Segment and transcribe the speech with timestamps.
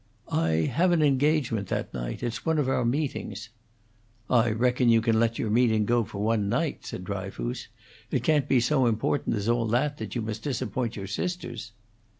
[0.33, 3.49] "I have an engagement that night it's one of our meetings."
[4.31, 7.67] "I reckon you can let your meeting go for one night," said Dryfoos.
[8.09, 11.73] "It can't be so important as all that, that you must disappoint your sisters."